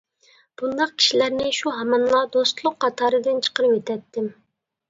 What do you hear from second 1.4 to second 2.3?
شۇ ھامانلا